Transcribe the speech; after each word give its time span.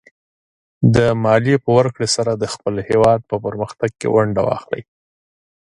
د 0.95 0.97
مالیې 1.23 1.57
په 1.63 1.69
ورکړې 1.77 2.07
سره 2.15 2.31
د 2.35 2.43
خپل 2.53 2.75
هېواد 2.89 3.19
په 3.29 3.35
پرمختګ 3.45 3.89
کې 3.99 4.07
ونډه 4.15 4.41
واخلئ. 4.49 4.83